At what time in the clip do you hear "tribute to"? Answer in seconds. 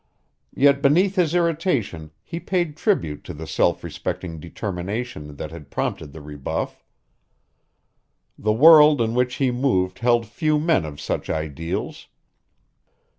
2.75-3.35